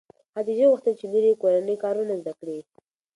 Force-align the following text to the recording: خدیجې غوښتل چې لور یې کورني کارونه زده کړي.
خدیجې 0.33 0.65
غوښتل 0.71 0.93
چې 0.99 1.05
لور 1.11 1.23
یې 1.29 1.35
کورني 1.41 1.75
کارونه 1.83 2.13
زده 2.21 2.33
کړي. 2.39 2.59